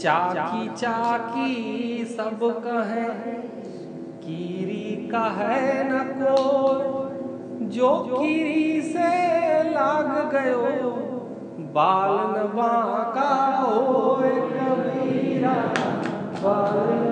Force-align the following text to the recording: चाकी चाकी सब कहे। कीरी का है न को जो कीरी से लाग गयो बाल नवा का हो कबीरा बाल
चाकी 0.00 0.68
चाकी 0.76 2.04
सब 2.04 2.38
कहे। 2.66 3.04
कीरी 4.22 5.08
का 5.12 5.22
है 5.38 5.84
न 5.88 5.98
को 6.12 7.66
जो 7.68 7.90
कीरी 8.02 8.80
से 8.82 9.10
लाग 9.70 10.08
गयो 10.34 10.90
बाल 11.74 12.16
नवा 12.32 12.72
का 13.14 13.30
हो 13.56 14.14
कबीरा 14.52 15.54
बाल 16.42 17.09